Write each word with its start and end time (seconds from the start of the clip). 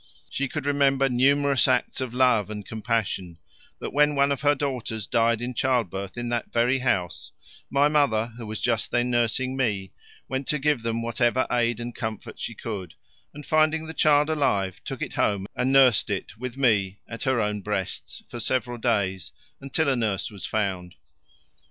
She 0.31 0.47
could 0.47 0.65
remember 0.65 1.09
numerous 1.09 1.67
acts 1.67 2.01
of 2.01 2.11
love 2.11 2.49
and 2.49 2.65
compassion: 2.65 3.37
that 3.79 3.93
when 3.93 4.15
one 4.15 4.31
of 4.31 4.41
her 4.41 4.55
daughters 4.55 5.05
died 5.05 5.43
in 5.43 5.53
childbirth 5.53 6.17
in 6.17 6.29
that 6.29 6.51
very 6.51 6.79
house, 6.79 7.31
my 7.69 7.87
mother, 7.87 8.33
who 8.35 8.47
was 8.47 8.59
just 8.59 8.89
then 8.89 9.11
nursing 9.11 9.55
me, 9.55 9.91
went 10.27 10.47
to 10.47 10.57
give 10.57 10.81
them 10.81 11.03
whatever 11.03 11.45
aid 11.51 11.79
and 11.79 11.93
comfort 11.93 12.39
she 12.39 12.55
could, 12.55 12.95
and 13.31 13.45
finding 13.45 13.85
the 13.85 13.93
child 13.93 14.27
alive, 14.27 14.83
took 14.83 15.03
it 15.03 15.13
home 15.13 15.45
and 15.55 15.71
nursed 15.71 16.09
it, 16.09 16.35
with 16.35 16.57
me, 16.57 16.97
at 17.07 17.21
her 17.25 17.39
own 17.39 17.61
breasts 17.61 18.23
for 18.27 18.39
several 18.39 18.79
days 18.79 19.31
until 19.59 19.87
a 19.87 19.95
nurse 19.95 20.31
was 20.31 20.47
found. 20.47 20.95